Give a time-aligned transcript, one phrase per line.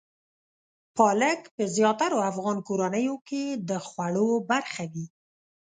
[0.97, 5.05] پالک په زیاترو افغان کورنیو کې د خوړو برخه وي.